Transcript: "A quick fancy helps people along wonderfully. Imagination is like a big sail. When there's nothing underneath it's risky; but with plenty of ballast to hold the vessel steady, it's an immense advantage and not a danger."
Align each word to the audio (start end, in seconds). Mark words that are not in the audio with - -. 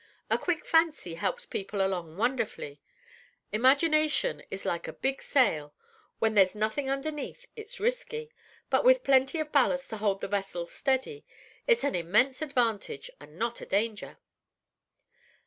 "A 0.31 0.37
quick 0.39 0.65
fancy 0.65 1.13
helps 1.13 1.45
people 1.45 1.79
along 1.85 2.17
wonderfully. 2.17 2.81
Imagination 3.51 4.41
is 4.49 4.65
like 4.65 4.87
a 4.87 4.93
big 4.93 5.21
sail. 5.21 5.75
When 6.17 6.33
there's 6.33 6.55
nothing 6.55 6.89
underneath 6.89 7.45
it's 7.55 7.79
risky; 7.79 8.31
but 8.71 8.83
with 8.83 9.03
plenty 9.03 9.39
of 9.39 9.51
ballast 9.51 9.91
to 9.91 9.97
hold 9.97 10.21
the 10.21 10.27
vessel 10.27 10.65
steady, 10.65 11.23
it's 11.67 11.83
an 11.83 11.93
immense 11.93 12.41
advantage 12.41 13.11
and 13.19 13.37
not 13.37 13.61
a 13.61 13.65
danger." 13.67 14.17